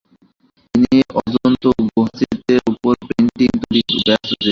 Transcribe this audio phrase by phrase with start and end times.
[0.75, 4.49] তিনি অজন্তা গুহাচিত্রের ওপর পেইন্টিং তৈরিতে ব্যস্ত ছিল।